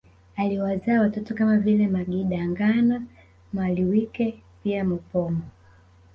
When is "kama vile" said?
1.33-1.87